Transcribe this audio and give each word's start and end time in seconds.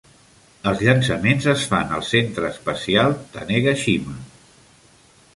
Els 0.69 0.79
llançaments 0.85 1.43
es 1.51 1.65
fan 1.73 1.93
al 1.97 2.01
centre 2.07 2.49
espacial 2.53 3.13
Tanegashima. 3.35 4.15